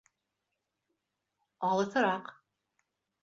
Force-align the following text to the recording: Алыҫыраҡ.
Алыҫыраҡ. 1.69 2.33